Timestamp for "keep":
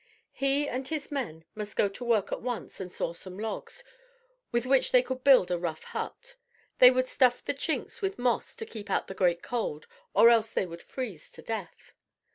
8.65-8.89